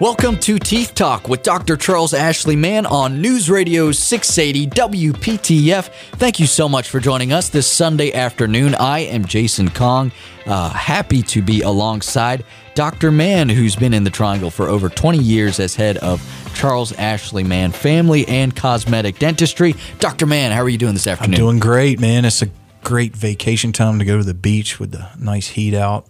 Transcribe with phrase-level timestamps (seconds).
[0.00, 1.76] Welcome to Teeth Talk with Dr.
[1.76, 5.90] Charles Ashley Mann on News Radio 680 WPTF.
[6.12, 8.74] Thank you so much for joining us this Sunday afternoon.
[8.76, 10.10] I am Jason Kong,
[10.46, 13.10] uh, happy to be alongside Dr.
[13.10, 17.44] Mann, who's been in the Triangle for over 20 years as head of Charles Ashley
[17.44, 19.74] Mann Family and Cosmetic Dentistry.
[19.98, 20.24] Dr.
[20.24, 21.34] Mann, how are you doing this afternoon?
[21.34, 22.24] I'm doing great, man.
[22.24, 22.48] It's a
[22.82, 26.06] great vacation time to go to the beach with the nice heat out.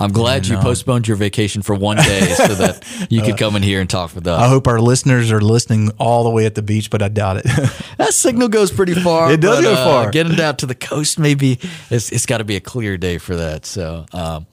[0.00, 3.62] I'm glad you postponed your vacation for one day so that you could come in
[3.62, 4.40] here and talk with us.
[4.40, 7.36] I hope our listeners are listening all the way at the beach, but I doubt
[7.38, 7.44] it.
[7.98, 9.30] that signal goes pretty far.
[9.30, 10.10] It does but, go uh, far.
[10.10, 11.58] Getting down to the coast, maybe
[11.90, 13.66] it's, it's got to be a clear day for that.
[13.66, 14.46] So, um,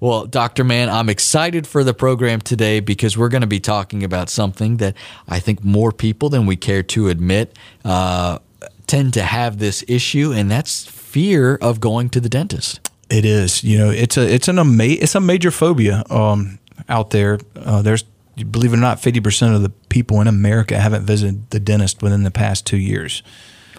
[0.00, 0.64] well, Dr.
[0.64, 4.78] Mann, I'm excited for the program today because we're going to be talking about something
[4.78, 4.96] that
[5.28, 8.38] I think more people than we care to admit uh,
[8.86, 12.85] tend to have this issue, and that's fear of going to the dentist.
[13.08, 13.62] It is.
[13.62, 17.38] You know, it's a it's an ama- it's a major phobia um, out there.
[17.54, 18.02] Uh, there's
[18.50, 22.02] believe it or not, fifty percent of the people in America haven't visited the dentist
[22.02, 23.22] within the past two years.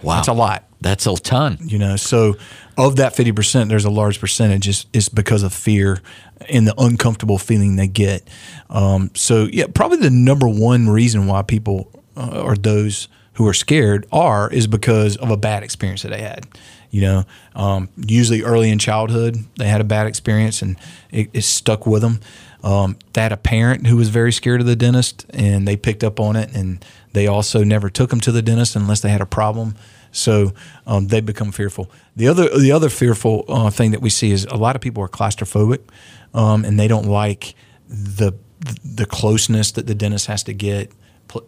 [0.02, 0.64] Wow, that's a lot.
[0.80, 1.58] That's a ton.
[1.62, 2.36] You know, so
[2.78, 6.02] of that fifty percent, there's a large percentage is, is because of fear
[6.50, 8.28] and the uncomfortable feeling they get.
[8.70, 13.54] Um, so yeah, probably the number one reason why people uh, or those who are
[13.54, 16.48] scared are is because of a bad experience that they had.
[16.90, 17.24] You know,
[17.56, 20.78] um, usually early in childhood, they had a bad experience and
[21.12, 22.20] it, it stuck with them.
[22.64, 26.04] Um, they had a parent who was very scared of the dentist and they picked
[26.04, 29.22] up on it and they also never took them to the dentist unless they had
[29.22, 29.76] a problem.
[30.12, 30.54] So
[30.86, 31.92] um, they become fearful.
[32.16, 35.04] The other the other fearful uh, thing that we see is a lot of people
[35.04, 35.82] are claustrophobic
[36.34, 37.54] um, and they don't like
[37.88, 38.34] the
[38.84, 40.92] the closeness that the dentist has to get,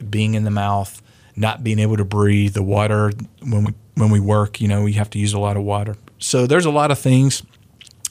[0.09, 1.01] being in the mouth,
[1.39, 4.93] not being able to breathe, the water when we when we work, you know, we
[4.93, 5.95] have to use a lot of water.
[6.19, 7.43] So there's a lot of things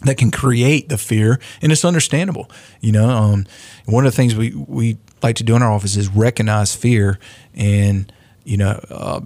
[0.02, 2.50] that can create the fear, and it's understandable.
[2.80, 3.46] You know, um,
[3.84, 7.18] one of the things we we like to do in our office is recognize fear,
[7.54, 8.10] and
[8.44, 9.20] you know, uh,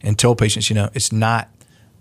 [0.00, 1.50] and tell patients, you know, it's not.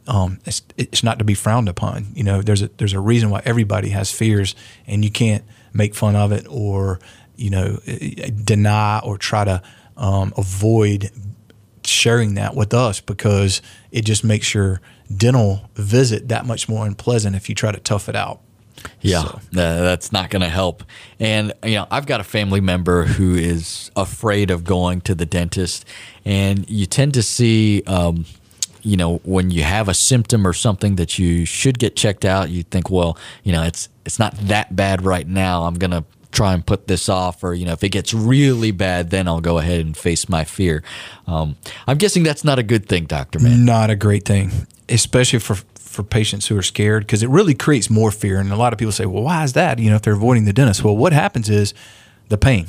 [0.09, 2.07] Um, it's, it's not to be frowned upon.
[2.13, 4.55] You know, there's a there's a reason why everybody has fears,
[4.85, 5.43] and you can't
[5.73, 7.01] make fun of it or
[7.35, 7.77] you know
[8.45, 9.61] deny or try to
[9.97, 11.11] um, avoid
[11.83, 14.81] sharing that with us because it just makes your
[15.15, 18.41] dental visit that much more unpleasant if you try to tough it out.
[19.01, 19.39] Yeah, so.
[19.51, 20.83] that's not going to help.
[21.19, 25.25] And you know, I've got a family member who is afraid of going to the
[25.25, 25.85] dentist,
[26.25, 27.83] and you tend to see.
[27.87, 28.25] Um,
[28.83, 32.49] you know, when you have a symptom or something that you should get checked out,
[32.49, 35.63] you think, well, you know, it's it's not that bad right now.
[35.63, 36.05] I'm gonna
[36.37, 39.41] try and put this off, or you know, if it gets really bad, then I'll
[39.41, 40.83] go ahead and face my fear.
[41.25, 41.55] Um,
[41.87, 43.65] I'm guessing that's not a good thing, Doctor Mann.
[43.65, 44.51] Not a great thing,
[44.87, 48.39] especially for for patients who are scared, because it really creates more fear.
[48.39, 50.45] And a lot of people say, "Well, why is that?" You know, if they're avoiding
[50.45, 50.83] the dentist.
[50.83, 51.73] Well, what happens is
[52.29, 52.67] the pain.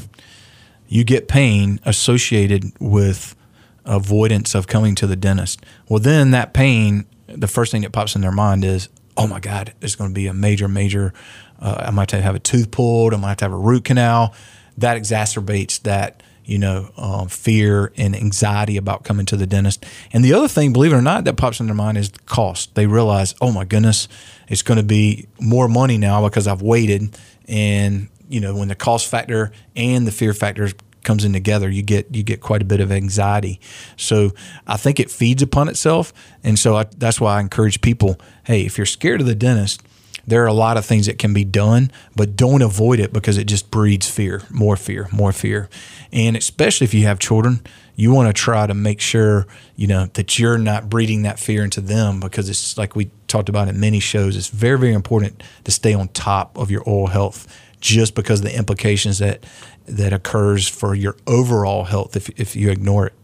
[0.89, 3.37] You get pain associated with
[3.85, 5.61] avoidance of coming to the dentist.
[5.91, 9.41] Well, then that pain, the first thing that pops in their mind is, "Oh my
[9.41, 11.13] God, it's going to be a major, major."
[11.59, 13.15] Uh, I might have to have a tooth pulled.
[13.15, 14.35] I might have to have a root canal.
[14.77, 19.85] That exacerbates that you know, um, fear and anxiety about coming to the dentist.
[20.15, 22.21] And the other thing, believe it or not, that pops in their mind is the
[22.21, 22.75] cost.
[22.75, 24.09] They realize, oh my goodness,
[24.49, 27.15] it's going to be more money now because I've waited.
[27.47, 30.71] And you know, when the cost factor and the fear factor
[31.03, 33.61] comes in together, you get you get quite a bit of anxiety.
[33.97, 34.33] So
[34.67, 38.65] I think it feeds upon itself, and so I, that's why I encourage people: hey,
[38.65, 39.83] if you're scared of the dentist,
[40.29, 43.39] there are a lot of things that can be done, but don't avoid it because
[43.39, 45.71] it just breeds fear, more fear, more fear.
[46.13, 47.61] And especially if you have children,
[47.97, 51.65] you want to try to make sure, you know, that you're not breeding that fear
[51.65, 55.43] into them because it's like we talked about in many shows, it's very, very important
[55.65, 57.47] to stay on top of your oral health
[57.81, 59.45] just because of the implications that
[59.87, 63.15] that occurs for your overall health if, if you ignore it.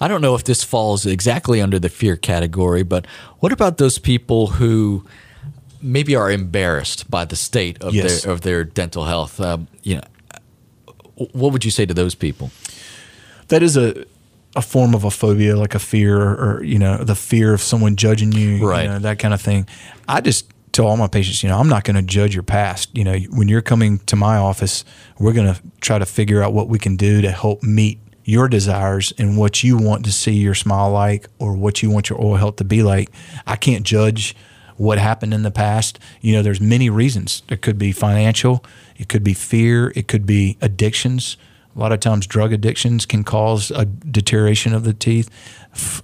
[0.00, 3.06] I don't know if this falls exactly under the fear category, but
[3.38, 5.04] what about those people who
[5.84, 8.22] maybe are embarrassed by the state of yes.
[8.22, 9.40] their of their dental health.
[9.40, 10.02] Um, you know,
[11.32, 12.50] what would you say to those people?
[13.48, 14.06] That is a
[14.56, 17.96] a form of a phobia, like a fear, or, you know, the fear of someone
[17.96, 18.84] judging you, right?
[18.84, 19.66] You know, that kind of thing.
[20.08, 22.96] I just tell all my patients, you know, I'm not going to judge your past.
[22.96, 24.84] You know, when you're coming to my office,
[25.18, 28.48] we're going to try to figure out what we can do to help meet your
[28.48, 32.18] desires and what you want to see your smile like or what you want your
[32.18, 33.10] oral health to be like.
[33.46, 34.34] I can't judge
[34.76, 35.98] what happened in the past.
[36.20, 37.42] You know, there's many reasons.
[37.48, 38.64] It could be financial,
[38.96, 41.36] it could be fear, it could be addictions.
[41.74, 45.28] A lot of times, drug addictions can cause a deterioration of the teeth.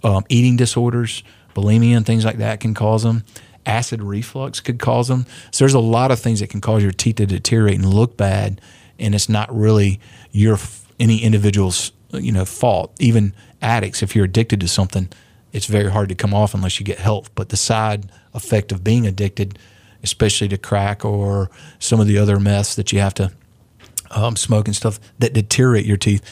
[0.02, 1.22] Um, eating disorders,
[1.55, 3.25] bulimia, and things like that can cause them.
[3.67, 5.26] Acid reflux could cause them.
[5.52, 8.16] So there's a lot of things that can cause your teeth to deteriorate and look
[8.16, 8.61] bad.
[8.99, 10.00] and it's not really
[10.32, 10.58] your
[10.99, 12.94] any individual's you know fault.
[12.99, 13.32] Even
[13.62, 15.08] addicts, if you're addicted to something,
[15.52, 17.28] it's very hard to come off unless you get help.
[17.34, 19.59] But the side effect of being addicted,
[20.03, 23.32] especially to crack or some of the other meths that you have to
[24.11, 26.23] um, smoke and stuff that deteriorate your teeth,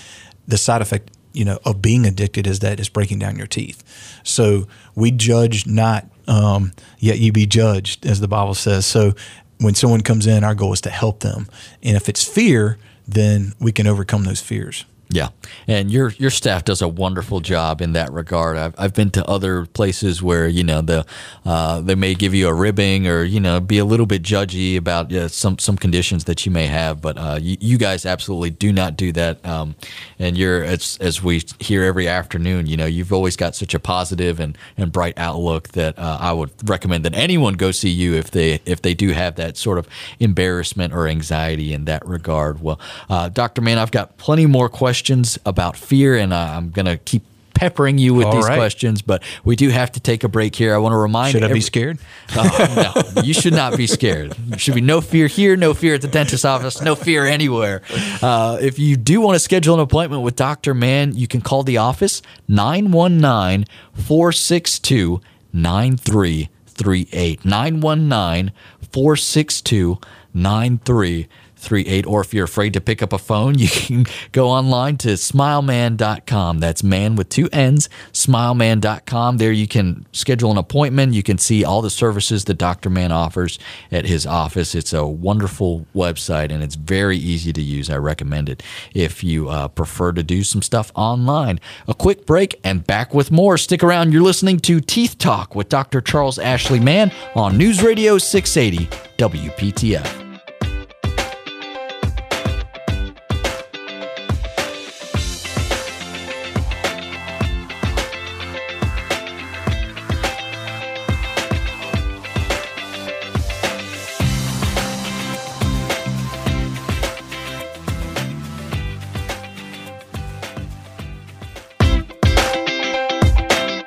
[0.47, 3.83] the side effect you know of being addicted is that it's breaking down your teeth.
[4.25, 8.87] So we judge not, um, yet you be judged, as the Bible says.
[8.87, 9.15] So
[9.61, 11.49] when someone comes in, our goal is to help them,
[11.83, 14.85] and if it's fear, then we can overcome those fears.
[15.10, 15.31] Yeah,
[15.66, 18.58] and your your staff does a wonderful job in that regard.
[18.58, 21.06] I've, I've been to other places where you know the
[21.46, 24.76] uh, they may give you a ribbing or you know be a little bit judgy
[24.76, 28.50] about uh, some some conditions that you may have, but uh, you, you, guys absolutely
[28.50, 29.43] do not do that.
[29.46, 29.76] Um,
[30.19, 33.81] and you're as as we hear every afternoon, you know you've always got such a
[33.81, 38.12] positive and, and bright outlook that uh, I would recommend that anyone go see you
[38.12, 39.88] if they if they do have that sort of
[40.20, 42.60] embarrassment or anxiety in that regard.
[42.60, 42.78] Well,
[43.08, 46.97] uh, Doctor Mann, I've got plenty more questions questions about fear, and I'm going to
[46.97, 47.23] keep
[47.55, 48.56] peppering you with All these right.
[48.56, 50.75] questions, but we do have to take a break here.
[50.75, 51.35] I want to remind.
[51.35, 51.39] You.
[51.39, 51.99] Should I every- be scared?
[52.37, 54.33] Oh, no, you should not be scared.
[54.33, 57.83] There should be no fear here, no fear at the dentist's office, no fear anywhere.
[58.21, 60.75] Uh, if you do want to schedule an appointment with Dr.
[60.75, 65.21] Mann, you can call the office 919 462
[65.53, 67.44] 9338.
[67.44, 68.53] 919
[68.93, 69.99] 462
[70.35, 71.29] 9338.
[71.58, 75.08] 38 or if you're afraid to pick up a phone you can go online to
[75.08, 81.14] smileman.com that's man with two n's smileman.com there you can schedule an appointment.
[81.14, 83.58] You can see all the services that dr Mann offers
[83.90, 84.75] at his office.
[84.75, 87.90] It's a wonderful website and it's very easy to use.
[87.90, 88.62] I recommend it
[88.94, 91.60] if you uh, prefer to do some stuff online.
[91.87, 93.58] A quick break and back with more.
[93.58, 94.12] Stick around.
[94.12, 100.28] You're listening to teeth talk with dr charles ashley mann on news radio 680 wptf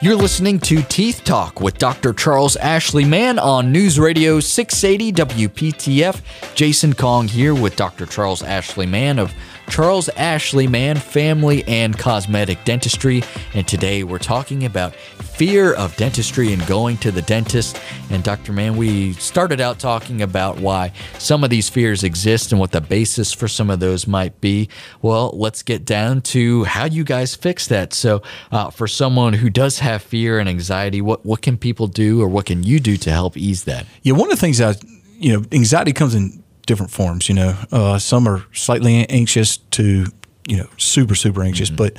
[0.03, 2.11] You're listening to Teeth Talk with Dr.
[2.11, 5.13] Charles Ashley Mann on News Radio 680
[5.47, 6.55] WPTF.
[6.55, 8.07] Jason Kong here with Dr.
[8.07, 9.31] Charles Ashley Mann of
[9.71, 13.23] Charles Ashley Mann Family and Cosmetic Dentistry.
[13.53, 17.79] And today we're talking about fear of dentistry and going to the dentist.
[18.09, 18.51] And Dr.
[18.51, 22.81] Mann, we started out talking about why some of these fears exist and what the
[22.81, 24.67] basis for some of those might be.
[25.01, 27.93] Well, let's get down to how you guys fix that.
[27.93, 28.21] So,
[28.51, 32.27] uh, for someone who does have fear and anxiety, what, what can people do or
[32.27, 33.85] what can you do to help ease that?
[34.03, 34.83] Yeah, one of the things that,
[35.17, 36.40] you know, anxiety comes in
[36.71, 37.27] different forms.
[37.27, 40.05] You know, uh, some are slightly anxious to
[40.47, 41.75] you know super super anxious, mm-hmm.
[41.75, 41.97] but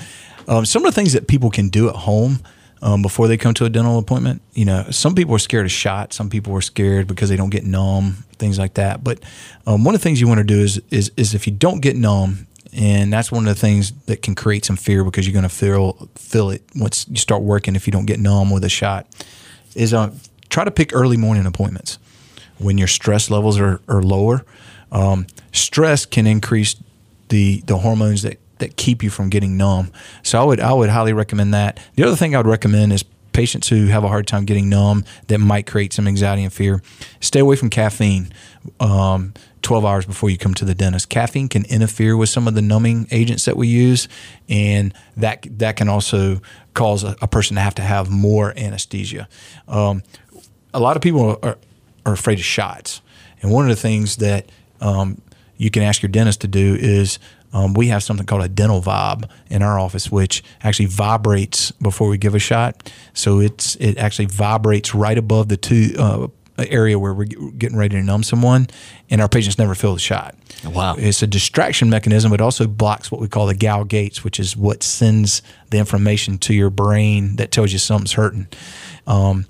[0.48, 2.40] um, some of the things that people can do at home.
[2.84, 4.42] Um, before they come to a dental appointment.
[4.54, 6.16] You know, some people are scared of shots.
[6.16, 9.04] Some people are scared because they don't get numb, things like that.
[9.04, 9.20] But
[9.69, 11.78] um, one of the things you want to do is, is is if you don't
[11.78, 15.32] get numb, and that's one of the things that can create some fear because you're
[15.32, 17.76] going to feel feel it once you start working.
[17.76, 19.06] If you don't get numb with a shot,
[19.76, 20.10] is uh,
[20.48, 22.00] try to pick early morning appointments
[22.62, 24.44] when your stress levels are, are lower.
[24.91, 26.76] Um, stress can increase
[27.29, 29.91] the the hormones that, that keep you from getting numb.
[30.22, 31.81] So I would I would highly recommend that.
[31.96, 35.05] The other thing I would recommend is patients who have a hard time getting numb
[35.29, 36.82] that might create some anxiety and fear.
[37.20, 38.32] Stay away from caffeine.
[38.79, 39.32] Um,
[39.63, 41.08] 12 hours before you come to the dentist.
[41.08, 44.08] Caffeine can interfere with some of the numbing agents that we use,
[44.48, 46.41] and that that can also
[46.75, 49.29] cause a, a person to have to have more anesthesia.
[49.69, 50.03] Um,
[50.75, 51.58] a lot of people are,
[52.05, 53.01] are afraid of shots,
[53.41, 54.49] and one of the things that
[54.81, 55.21] um,
[55.56, 57.19] you can ask your dentist to do is
[57.53, 62.09] um, we have something called a dental vibe in our office, which actually vibrates before
[62.09, 62.91] we give a shot.
[63.15, 66.29] So it's it actually vibrates right above the two uh,
[66.59, 68.69] area where we're getting ready to numb someone,
[69.11, 70.35] and our patients never feel the shot.
[70.65, 70.97] Wow!
[70.97, 74.56] It's a distraction mechanism, but also blocks what we call the Gale gates, which is
[74.56, 78.47] what sends the information to your brain that tells you something's hurting.
[79.06, 79.47] Um,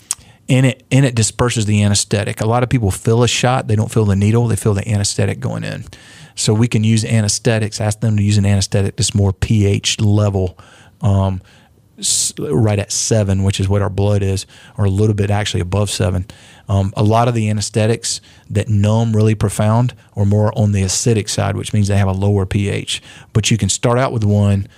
[0.53, 2.43] and it and it disperses the anesthetic.
[2.43, 4.87] A lot of people feel a shot, they don't feel the needle, they feel the
[4.87, 5.85] anesthetic going in.
[6.35, 7.81] So we can use anesthetics.
[7.81, 10.59] Ask them to use an anesthetic that's more pH level,
[11.01, 11.41] um,
[12.39, 15.89] right at seven, which is what our blood is, or a little bit actually above
[15.91, 16.27] seven.
[16.69, 21.31] Um, a lot of the anesthetics that numb really profound are more on the acidic
[21.31, 23.03] side, which means they have a lower pH.
[23.33, 24.69] But you can start out with one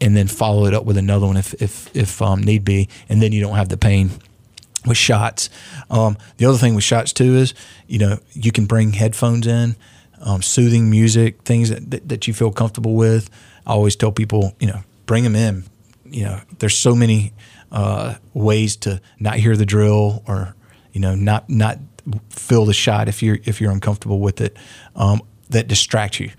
[0.00, 3.20] and then follow it up with another one if if if um, need be, and
[3.20, 4.10] then you don't have the pain
[4.88, 5.50] with shots.
[5.90, 7.54] Um, the other thing with shots too is,
[7.86, 9.76] you know, you can bring headphones in.
[10.20, 13.30] um, soothing music, things that, that, that you feel comfortable with.
[13.66, 15.64] I always tell people, you know, bring them in.
[16.04, 17.32] You know, there's so many
[17.70, 20.54] uh, ways to not hear the drill or
[20.92, 21.78] you know not not
[22.30, 24.56] feel the shot if you're if you're uncomfortable with it
[24.96, 26.30] um, that distract you.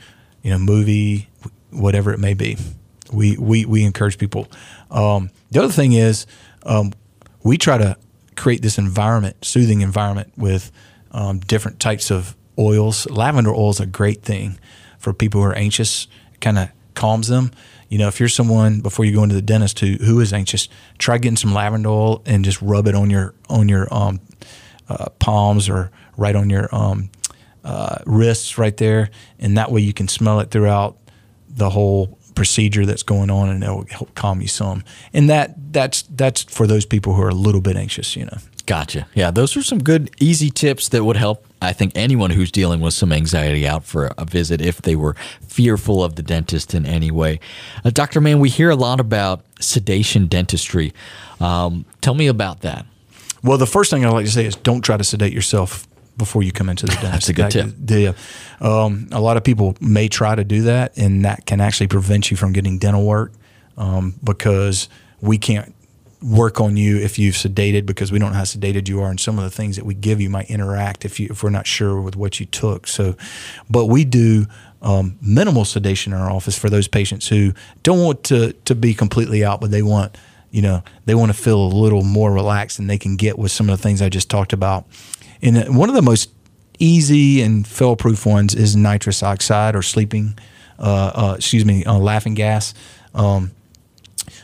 [0.41, 1.29] You know, movie,
[1.69, 2.57] whatever it may be.
[3.13, 4.47] We we we encourage people.
[4.89, 6.25] Um, the other thing is
[6.63, 6.93] um,
[7.43, 7.95] we try to
[8.39, 10.71] create this environment, soothing environment with
[11.11, 13.09] um, different types of oils.
[13.09, 14.57] Lavender oil is a great thing
[14.97, 16.07] for people who are anxious.
[16.39, 17.51] Kind of calms them.
[17.89, 20.69] You know, if you're someone before you go into the dentist who who is anxious,
[20.97, 24.21] try getting some lavender oil and just rub it on your on your um,
[24.87, 27.09] uh, palms or right on your um,
[27.63, 30.97] uh, wrists right there, and that way you can smell it throughout
[31.49, 34.81] the whole procedure that's going on, and it'll help calm you some.
[35.11, 38.37] And that that's that's for those people who are a little bit anxious, you know.
[38.65, 39.07] Gotcha.
[39.13, 41.45] Yeah, those are some good, easy tips that would help.
[41.61, 45.17] I think anyone who's dealing with some anxiety out for a visit if they were
[45.41, 47.41] fearful of the dentist in any way.
[47.83, 48.21] Uh, Dr.
[48.21, 50.93] Mann, we hear a lot about sedation dentistry.
[51.41, 52.85] Um, tell me about that.
[53.43, 55.89] Well, the first thing I'd like to say is don't try to sedate yourself
[56.19, 57.11] before you come into the dentist.
[57.11, 57.73] That's a good tip.
[57.79, 58.15] The,
[58.61, 62.29] um, a lot of people may try to do that, and that can actually prevent
[62.29, 63.33] you from getting dental work
[63.77, 64.87] um, because
[65.21, 65.73] we can't
[66.21, 69.19] work on you if you've sedated because we don't know how sedated you are, and
[69.19, 71.65] some of the things that we give you might interact if you if we're not
[71.65, 72.85] sure with what you took.
[72.85, 73.15] So,
[73.69, 74.45] but we do.
[74.81, 77.51] Um, minimal sedation in our office for those patients who
[77.83, 80.17] don't want to to be completely out, but they want
[80.51, 83.51] you know they want to feel a little more relaxed than they can get with
[83.51, 84.85] some of the things I just talked about.
[85.41, 86.31] And one of the most
[86.79, 90.37] easy and fail-proof ones is nitrous oxide or sleeping,
[90.77, 92.73] uh, uh, excuse me, uh, laughing gas.
[93.13, 93.51] Um,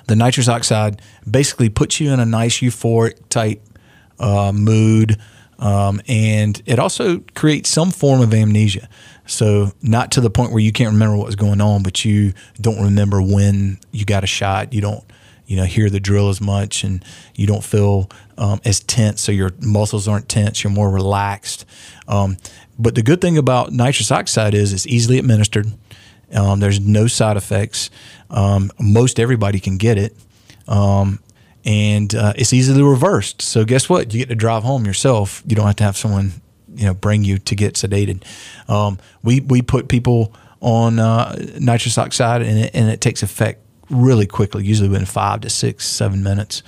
[0.07, 3.61] the nitrous oxide basically puts you in a nice euphoric type
[4.19, 5.17] uh, mood,
[5.59, 8.89] um, and it also creates some form of amnesia.
[9.25, 12.33] So not to the point where you can't remember what was going on, but you
[12.59, 14.73] don't remember when you got a shot.
[14.73, 15.03] You don't
[15.47, 17.03] you know hear the drill as much and
[17.35, 21.65] you don't feel um, as tense so your muscles aren't tense you're more relaxed.
[22.07, 22.37] Um,
[22.77, 25.67] but the good thing about nitrous oxide is it's easily administered.
[26.33, 27.89] Um, there's no side effects.
[28.29, 30.15] Um, most everybody can get it.
[30.67, 31.19] Um,
[31.63, 33.41] and uh, it's easily reversed.
[33.41, 34.13] So guess what?
[34.13, 35.41] You get to drive home yourself.
[35.47, 36.33] You don't have to have someone
[36.75, 38.23] you know bring you to get sedated.
[38.69, 43.61] Um, we, we put people on uh, nitrous oxide and it, and it takes effect
[43.89, 46.63] really quickly, usually within five to six, seven minutes.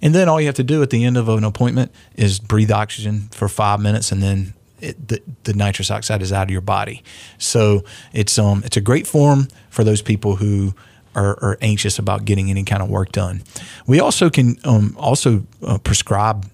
[0.00, 2.70] And then all you have to do at the end of an appointment is breathe
[2.70, 6.60] oxygen for five minutes, and then it, the, the, nitrous oxide is out of your
[6.60, 7.04] body.
[7.38, 10.74] So it's um it's a great form for those people who
[11.14, 13.42] are, are anxious about getting any kind of work done.
[13.86, 16.50] We also can um, also uh, prescribe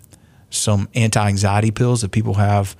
[0.50, 2.76] some anti-anxiety pills that people have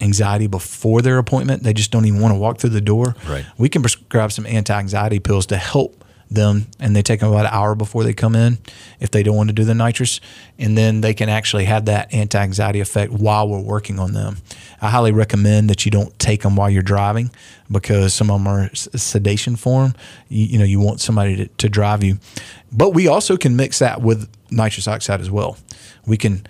[0.00, 1.62] anxiety before their appointment.
[1.62, 3.14] They just don't even want to walk through the door.
[3.28, 3.44] Right.
[3.58, 7.52] We can prescribe some anti-anxiety pills to help them and they take them about an
[7.52, 8.58] hour before they come in
[9.00, 10.20] if they don't want to do the nitrous.
[10.58, 14.38] And then they can actually have that anti-anxiety effect while we're working on them.
[14.80, 17.30] I highly recommend that you don't take them while you're driving
[17.70, 19.94] because some of them are sedation form.
[20.28, 22.18] You, you know you want somebody to, to drive you.
[22.72, 25.58] But we also can mix that with nitrous oxide as well.
[26.06, 26.46] We can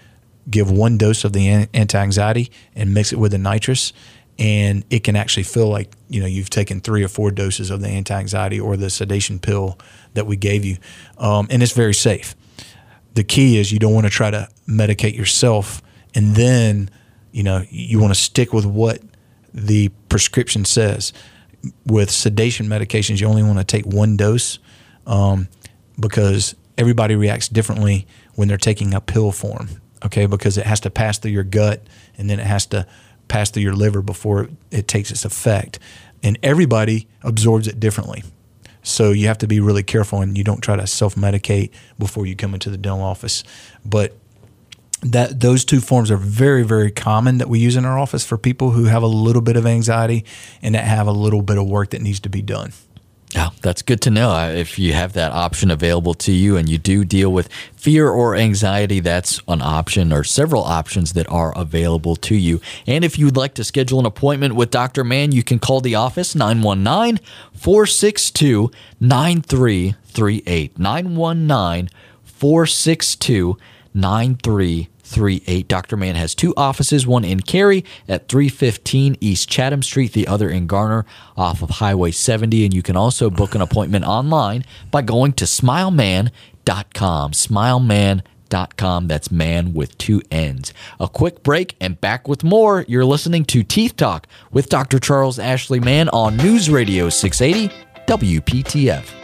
[0.49, 3.93] give one dose of the anti-anxiety and mix it with the nitrous
[4.41, 7.83] and it can actually feel like you know you've taken three or four doses of
[7.83, 9.79] the anti-anxiety or the sedation pill
[10.15, 10.79] that we gave you,
[11.19, 12.35] um, and it's very safe.
[13.15, 15.83] The key is you don't want to try to medicate yourself,
[16.15, 16.91] and then
[17.31, 19.01] you know you want to stick with what
[19.53, 21.13] the prescription says.
[21.85, 24.59] With sedation medications, you only want to take one dose
[25.07, 25.49] um,
[26.01, 29.69] because everybody reacts differently when they're taking a pill form.
[30.03, 31.83] Okay, because it has to pass through your gut,
[32.17, 32.87] and then it has to
[33.31, 35.79] pass through your liver before it takes its effect.
[36.23, 38.23] And everybody absorbs it differently.
[38.83, 42.27] So you have to be really careful and you don't try to self medicate before
[42.27, 43.45] you come into the dental office.
[43.85, 44.17] But
[45.03, 48.37] that those two forms are very very common that we use in our office for
[48.37, 50.27] people who have a little bit of anxiety
[50.61, 52.75] and that have a little bit of work that needs to be done.
[53.35, 54.31] Yeah, that's good to know.
[54.31, 58.09] Uh, if you have that option available to you and you do deal with fear
[58.09, 62.61] or anxiety, that's an option or several options that are available to you.
[62.89, 65.05] And if you'd like to schedule an appointment with Dr.
[65.05, 70.79] Mann, you can call the office 919 462 9338.
[70.79, 71.89] 919
[72.25, 73.57] 462
[73.95, 75.00] 9338.
[75.11, 75.69] 38.
[75.69, 75.97] Dr.
[75.97, 80.67] Mann has two offices, one in Cary at 315 East Chatham Street, the other in
[80.67, 81.05] Garner
[81.37, 82.65] off of Highway 70.
[82.65, 87.33] And you can also book an appointment online by going to smileman.com.
[87.33, 88.23] Smileman.com
[88.77, 89.09] com.
[89.09, 90.73] That's man with two N's.
[90.99, 92.85] A quick break and back with more.
[92.89, 94.99] You're listening to Teeth Talk with Dr.
[94.99, 97.73] Charles Ashley Mann on News Radio 680
[98.07, 99.20] WPTF.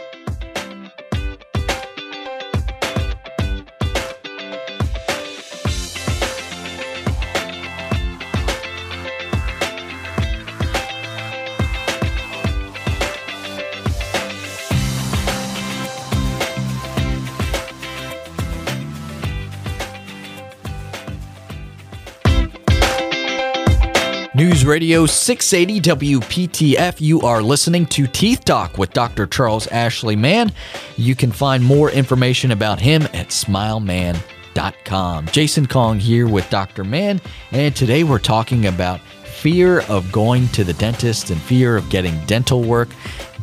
[24.67, 26.99] Radio 680 WPTF.
[26.99, 29.25] You are listening to Teeth Talk with Dr.
[29.25, 30.51] Charles Ashley Mann.
[30.97, 35.27] You can find more information about him at smileman.com.
[35.27, 36.83] Jason Kong here with Dr.
[36.83, 37.21] Mann,
[37.51, 38.99] and today we're talking about
[39.37, 42.89] fear of going to the dentist and fear of getting dental work.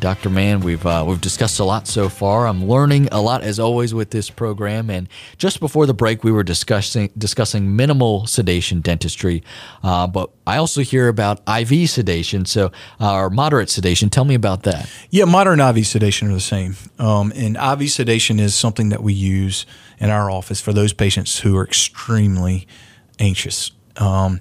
[0.01, 0.29] Dr.
[0.29, 2.49] Mann, we've uh, we've discussed a lot so far.
[2.49, 4.91] I'm learning a lot as always with this program.
[4.91, 5.09] And
[5.39, 9.45] just before the break, we were discussing discussing minimal sedation dentistry,
[9.85, 14.11] uh, but I also hear about IV sedation, so uh, or moderate sedation.
[14.11, 14.91] Tell me about that.
[15.11, 16.77] Yeah, modern IV sedation are the same.
[16.99, 19.65] Um, and IV sedation is something that we use
[19.99, 22.67] in our office for those patients who are extremely
[23.21, 23.71] anxious.
[23.97, 24.41] Um,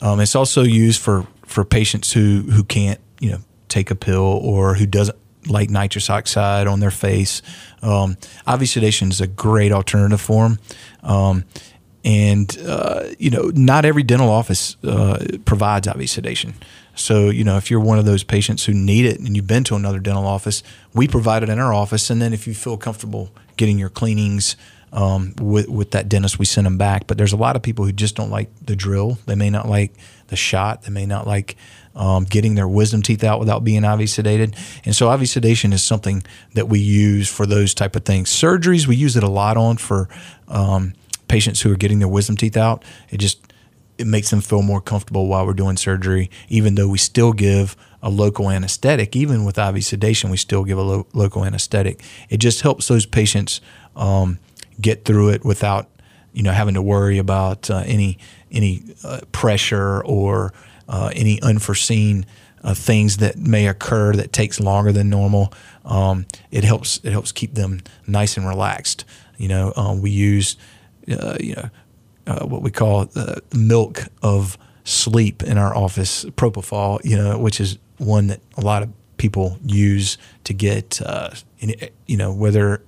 [0.00, 3.38] um, it's also used for for patients who who can't you know
[3.68, 7.42] take a pill or who doesn't like nitrous oxide on their face.
[7.82, 10.58] Um, IV sedation is a great alternative for them.
[11.02, 11.44] Um,
[12.04, 16.54] and, uh, you know, not every dental office uh, provides IV sedation.
[16.94, 19.64] So, you know, if you're one of those patients who need it and you've been
[19.64, 20.62] to another dental office,
[20.94, 22.10] we provide it in our office.
[22.10, 24.56] And then if you feel comfortable getting your cleanings
[24.92, 27.06] um, with, with that dentist, we send them back.
[27.06, 29.18] But there's a lot of people who just don't like the drill.
[29.26, 29.92] They may not like
[30.28, 30.82] the shot.
[30.82, 31.56] They may not like
[31.94, 34.56] um, getting their wisdom teeth out without being IV sedated.
[34.84, 36.22] And so IV sedation is something
[36.54, 38.30] that we use for those type of things.
[38.30, 40.08] Surgeries, we use it a lot on for
[40.46, 40.94] um,
[41.26, 42.84] patients who are getting their wisdom teeth out.
[43.10, 43.40] It just
[43.98, 47.76] it makes them feel more comfortable while we're doing surgery, even though we still give
[48.00, 49.16] a local anesthetic.
[49.16, 52.02] Even with IV sedation, we still give a lo- local anesthetic.
[52.30, 53.60] It just helps those patients
[53.96, 54.38] um,
[54.80, 55.88] get through it without,
[56.32, 58.18] you know, having to worry about uh, any
[58.50, 60.52] any uh, pressure or
[60.88, 62.26] uh, any unforeseen
[62.64, 65.52] uh, things that may occur that takes longer than normal.
[65.84, 69.04] Um, it helps it helps keep them nice and relaxed.
[69.36, 70.56] You know, um, we use
[71.10, 71.70] uh, you know
[72.26, 77.04] uh, what we call the milk of sleep in our office, propofol.
[77.04, 81.00] You know, which is one that a lot of people use to get
[82.06, 82.82] you know whether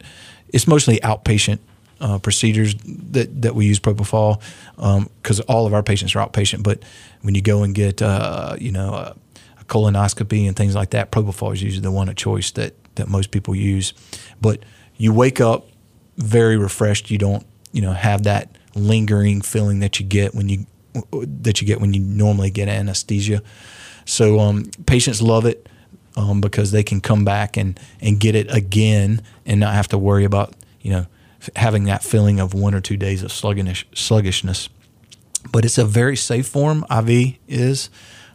[0.52, 1.58] it's mostly outpatient
[2.00, 4.40] uh, procedures that, that we use propofol
[4.76, 6.62] because um, all of our patients are outpatient.
[6.62, 6.82] But
[7.20, 9.16] when you go and get uh, you know a,
[9.60, 13.08] a, colonoscopy and things like that, propofol is usually the one of choice that that
[13.08, 13.92] most people use.
[14.40, 14.64] But
[14.96, 15.68] you wake up
[16.16, 17.10] very refreshed.
[17.10, 20.66] You don't you know have that lingering feeling that you get when you
[21.12, 23.42] that you get when you normally get anesthesia.
[24.06, 25.66] So um, patients love it.
[26.16, 29.96] Um, because they can come back and, and get it again and not have to
[29.96, 31.06] worry about you know
[31.56, 34.68] having that feeling of one or two days of sluggish, sluggishness.
[35.50, 37.90] But it's a very safe form, IV is,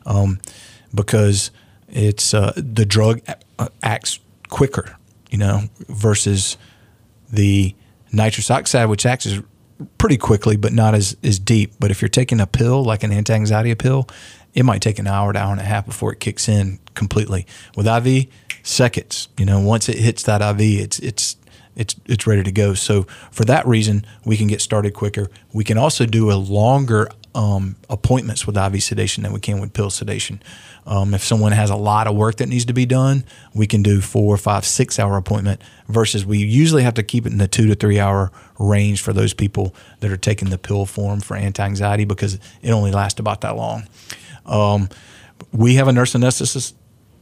[0.05, 0.39] um,
[0.93, 1.51] because
[1.87, 3.21] it's uh, the drug
[3.83, 4.97] acts quicker,
[5.29, 6.57] you know, versus
[7.31, 7.75] the
[8.11, 9.41] nitrous oxide, which acts as
[9.97, 11.73] pretty quickly, but not as, as deep.
[11.79, 14.07] But if you're taking a pill, like an anti anxiety pill,
[14.53, 17.45] it might take an hour to hour and a half before it kicks in completely.
[17.75, 18.27] With IV,
[18.65, 19.29] seconds.
[19.37, 21.37] You know, once it hits that IV, it's it's
[21.75, 22.73] it's it's ready to go.
[22.73, 25.29] So for that reason, we can get started quicker.
[25.53, 29.73] We can also do a longer um, appointments with IV sedation than we can with
[29.73, 30.41] pill sedation.
[30.87, 33.83] Um, if someone has a lot of work that needs to be done, we can
[33.83, 37.47] do four, five, six hour appointment versus we usually have to keep it in the
[37.47, 41.35] two to three hour range for those people that are taking the pill form for
[41.35, 43.87] anti anxiety because it only lasts about that long.
[44.45, 44.89] Um,
[45.51, 46.73] we have a nurse anesthetist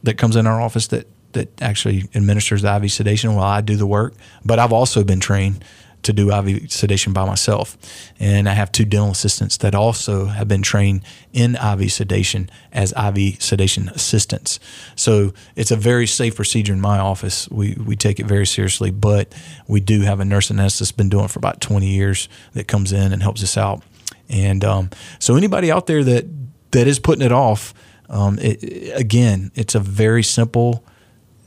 [0.04, 3.76] that comes in our office that that actually administers the IV sedation while I do
[3.76, 4.14] the work.
[4.44, 5.64] But I've also been trained
[6.04, 7.76] to do IV sedation by myself.
[8.20, 12.92] And I have two dental assistants that also have been trained in IV sedation as
[12.92, 14.60] IV sedation assistants.
[14.96, 17.48] So it's a very safe procedure in my office.
[17.50, 19.34] We, we take it very seriously, but
[19.66, 22.68] we do have a nurse anesthetist that's been doing it for about 20 years that
[22.68, 23.82] comes in and helps us out.
[24.28, 26.26] And um, so anybody out there that,
[26.72, 27.74] that is putting it off,
[28.08, 30.84] um, it, again, it's a very simple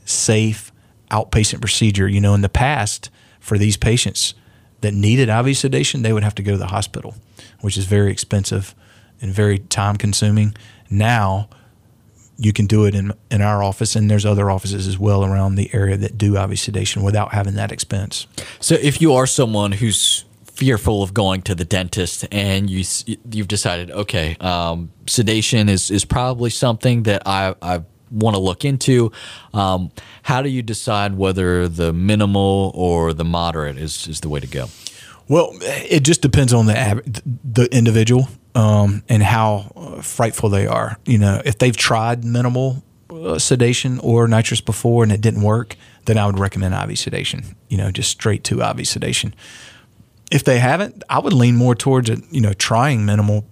[0.08, 0.72] safe
[1.10, 2.08] outpatient procedure.
[2.08, 4.34] You know, in the past, for these patients
[4.80, 7.14] that needed IV sedation, they would have to go to the hospital,
[7.60, 8.74] which is very expensive
[9.20, 10.54] and very time consuming.
[10.90, 11.48] Now,
[12.36, 15.56] you can do it in, in our office, and there's other offices as well around
[15.56, 18.28] the area that do IV sedation without having that expense.
[18.60, 22.84] So, if you are someone who's fearful of going to the dentist, and you
[23.30, 28.64] you've decided, okay, um, sedation is is probably something that I I want to look
[28.64, 29.12] into.
[29.52, 29.90] Um,
[30.22, 34.46] how do you decide whether the minimal or the moderate is is the way to
[34.46, 34.68] go?
[35.28, 40.98] Well, it just depends on the the individual um, and how uh, frightful they are.
[41.04, 45.76] You know, if they've tried minimal uh, sedation or nitrous before and it didn't work,
[46.06, 47.56] then I would recommend IV sedation.
[47.68, 49.34] You know, just straight to IV sedation.
[50.30, 52.08] If they haven't, I would lean more towards.
[52.08, 53.46] You know, trying minimal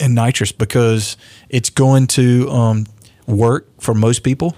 [0.00, 1.16] and nitrous because
[1.48, 2.86] it's going to um,
[3.26, 4.56] work for most people,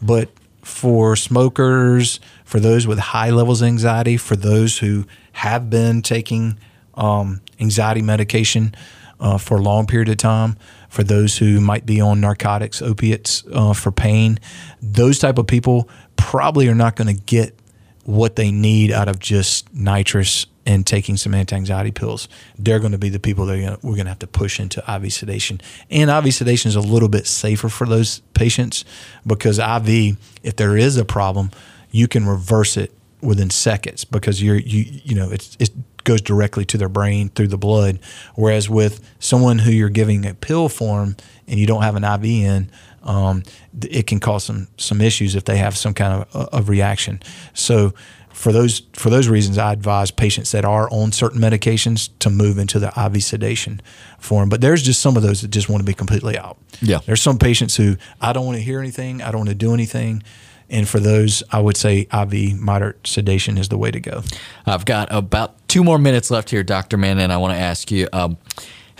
[0.00, 0.30] but
[0.62, 6.58] for smokers, for those with high levels of anxiety, for those who have been taking
[6.94, 8.74] um, anxiety medication
[9.18, 10.56] uh, for a long period of time,
[10.88, 14.38] for those who might be on narcotics, opiates uh, for pain,
[14.82, 17.56] those type of people probably are not going to get
[18.04, 22.28] what they need out of just nitrous and taking some anti-anxiety pills.
[22.58, 25.12] They're going to be the people that we're going to have to push into IV
[25.12, 25.60] sedation.
[25.90, 28.84] And IV sedation is a little bit safer for those patients
[29.26, 31.50] because IV, if there is a problem,
[31.90, 35.70] you can reverse it within seconds because you're you you know it's it
[36.04, 37.98] goes directly to their brain through the blood.
[38.34, 42.24] Whereas with someone who you're giving a pill form and you don't have an IV
[42.24, 42.70] in,
[43.02, 43.42] um,
[43.82, 47.22] it can cause some some issues if they have some kind of, uh, of reaction.
[47.54, 47.94] So
[48.32, 52.58] for those for those reasons, I advise patients that are on certain medications to move
[52.58, 53.82] into the IV sedation
[54.18, 54.48] form.
[54.48, 56.56] But there's just some of those that just want to be completely out.
[56.80, 57.00] Yeah.
[57.04, 59.74] there's some patients who I don't want to hear anything, I don't want to do
[59.74, 60.22] anything.
[60.70, 64.22] And for those, I would say IV moderate sedation is the way to go.
[64.64, 66.96] I've got about two more minutes left here, Dr.
[66.96, 68.38] Mann, and I want to ask you um,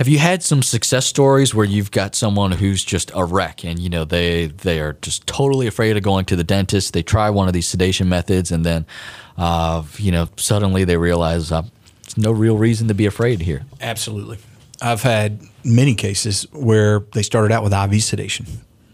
[0.00, 3.78] have you had some success stories where you've got someone who's just a wreck and
[3.78, 6.94] you know they they are just totally afraid of going to the dentist?
[6.94, 8.86] They try one of these sedation methods and then
[9.36, 11.64] uh, you know suddenly they realize uh,
[12.04, 13.66] there's no real reason to be afraid here.
[13.78, 14.38] Absolutely.
[14.80, 18.46] I've had many cases where they started out with IV sedation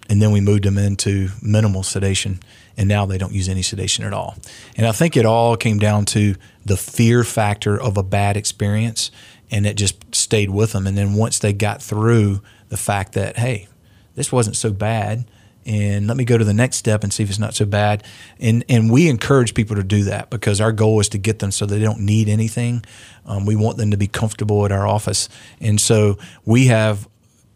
[0.08, 2.40] and then we moved them into minimal sedation
[2.76, 4.36] and now they don't use any sedation at all.
[4.76, 6.34] And I think it all came down to
[6.64, 9.10] the fear factor of a bad experience
[9.50, 13.36] and it just stayed with them and then once they got through the fact that
[13.38, 13.68] hey,
[14.14, 15.24] this wasn't so bad
[15.66, 18.04] and let me go to the next step and see if it's not so bad.
[18.38, 21.50] And and we encourage people to do that because our goal is to get them
[21.50, 22.84] so they don't need anything.
[23.26, 25.28] Um, we want them to be comfortable at our office,
[25.60, 27.08] and so we have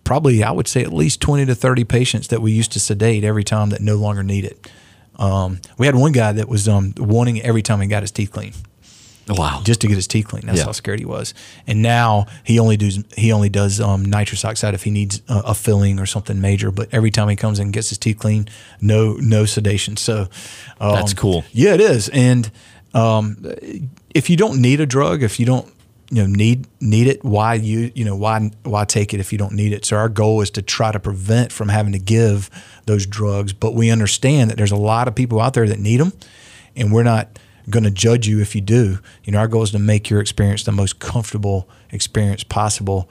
[0.02, 3.22] probably I would say at least twenty to thirty patients that we used to sedate
[3.22, 4.68] every time that no longer need it.
[5.20, 8.32] Um, we had one guy that was um, wanting every time he got his teeth
[8.32, 8.52] clean
[9.28, 10.44] wow just to get his teeth clean.
[10.44, 10.64] That's Yeah.
[10.64, 11.34] how scared he was.
[11.66, 15.38] And now he only does he only does um, nitrous oxide if he needs a,
[15.46, 16.72] a filling or something major.
[16.72, 18.48] But every time he comes in and gets his teeth clean,
[18.80, 19.96] no no sedation.
[19.96, 20.26] So
[20.80, 21.44] um, That's cool.
[21.52, 22.08] Yeah, it is.
[22.08, 22.50] And
[22.92, 23.44] um,
[24.14, 25.72] if you don't need a drug, if you don't
[26.10, 29.38] you know need need it, why you you know why why take it if you
[29.38, 29.84] don't need it?
[29.84, 32.50] So our goal is to try to prevent from having to give
[32.86, 33.52] those drugs.
[33.52, 36.12] But we understand that there's a lot of people out there that need them,
[36.76, 38.98] and we're not going to judge you if you do.
[39.24, 43.08] You know, our goal is to make your experience the most comfortable experience possible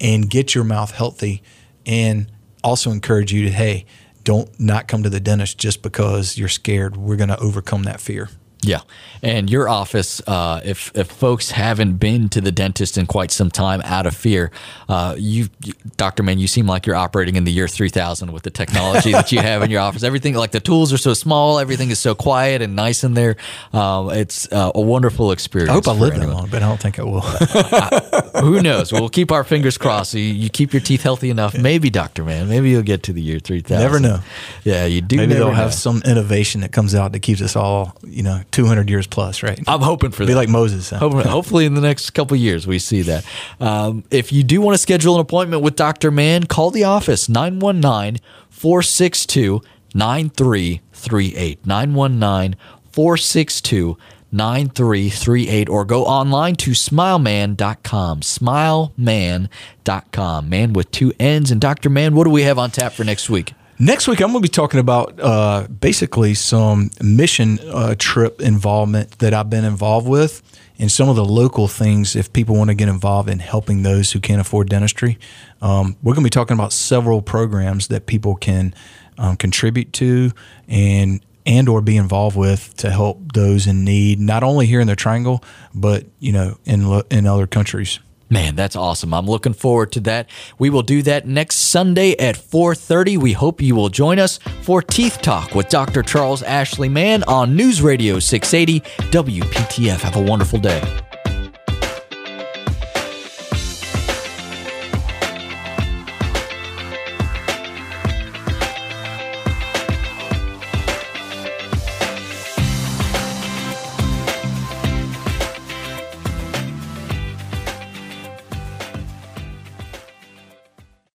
[0.00, 1.42] and get your mouth healthy
[1.84, 2.30] and
[2.64, 3.84] also encourage you to, hey,
[4.24, 6.96] don't not come to the dentist just because you're scared.
[6.96, 8.28] We're going to overcome that fear.
[8.62, 8.80] Yeah,
[9.22, 13.50] and your office, uh, if if folks haven't been to the dentist in quite some
[13.50, 14.50] time out of fear,
[14.88, 15.48] uh, you,
[15.96, 19.30] Doctor Mann, you seem like you're operating in the year 3000 with the technology that
[19.30, 20.02] you have in your office.
[20.02, 23.36] Everything like the tools are so small, everything is so quiet and nice in there.
[23.72, 25.70] Um, it's uh, a wonderful experience.
[25.70, 26.36] I hope I live that anyone.
[26.36, 27.20] long, but I don't think I will.
[28.42, 28.92] Who knows?
[28.92, 30.14] We'll keep our fingers crossed.
[30.14, 31.56] You, you keep your teeth healthy enough.
[31.56, 32.48] Maybe, Doctor Mann.
[32.48, 33.80] Maybe you'll get to the year 3000.
[33.82, 34.20] Never know.
[34.64, 35.16] Yeah, you do.
[35.16, 38.90] Maybe they'll have some innovation that comes out that keeps us all, you know, 200
[38.90, 39.58] years plus, right?
[39.66, 40.30] I'm hoping for Be that.
[40.32, 40.90] Be like Moses.
[40.90, 40.98] huh?
[40.98, 43.24] Hopefully, hopefully in the next couple of years, we see that.
[43.60, 46.10] Um, if you do want to schedule an appointment with Dr.
[46.10, 49.62] Mann, call the office 919 462
[49.94, 51.66] 9338.
[51.66, 52.58] 919
[52.92, 53.96] 462
[54.30, 58.20] 9338 or go online to smileman.com.
[58.20, 60.48] Smileman.com.
[60.48, 61.50] Man with two N's.
[61.50, 61.90] And Dr.
[61.90, 63.54] Mann, what do we have on tap for next week?
[63.80, 69.20] Next week, I'm going to be talking about uh, basically some mission uh, trip involvement
[69.20, 70.42] that I've been involved with
[70.80, 74.10] and some of the local things if people want to get involved in helping those
[74.10, 75.16] who can't afford dentistry.
[75.62, 78.74] Um, we're going to be talking about several programs that people can
[79.16, 80.32] um, contribute to
[80.66, 84.88] and and or be involved with to help those in need, not only here in
[84.88, 88.00] the Triangle, but you know in in other countries.
[88.30, 89.14] Man, that's awesome.
[89.14, 90.28] I'm looking forward to that.
[90.58, 93.16] We will do that next Sunday at 4:30.
[93.16, 96.02] We hope you will join us for Teeth Talk with Dr.
[96.02, 100.00] Charles Ashley Mann on News Radio 680 WPTF.
[100.02, 101.07] Have a wonderful day.